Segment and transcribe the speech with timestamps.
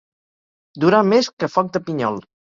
[0.85, 2.21] Durar més que foc de pinyol.